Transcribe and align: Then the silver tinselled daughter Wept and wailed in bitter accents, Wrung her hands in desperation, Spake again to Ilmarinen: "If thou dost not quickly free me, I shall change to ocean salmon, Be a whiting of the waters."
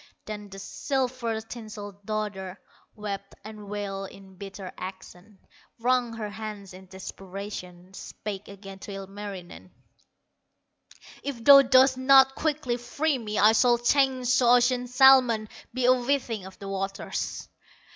Then 0.25 0.49
the 0.49 0.57
silver 0.57 1.39
tinselled 1.41 2.03
daughter 2.07 2.59
Wept 2.95 3.35
and 3.43 3.69
wailed 3.69 4.09
in 4.09 4.33
bitter 4.35 4.71
accents, 4.75 5.45
Wrung 5.79 6.13
her 6.13 6.31
hands 6.31 6.73
in 6.73 6.87
desperation, 6.87 7.93
Spake 7.93 8.47
again 8.47 8.79
to 8.79 8.91
Ilmarinen: 8.91 9.69
"If 11.21 11.43
thou 11.43 11.61
dost 11.61 11.97
not 11.99 12.33
quickly 12.33 12.77
free 12.77 13.19
me, 13.19 13.37
I 13.37 13.51
shall 13.51 13.77
change 13.77 14.35
to 14.39 14.47
ocean 14.47 14.87
salmon, 14.87 15.47
Be 15.71 15.85
a 15.85 15.93
whiting 15.93 16.47
of 16.47 16.57
the 16.57 16.67
waters." 16.67 17.47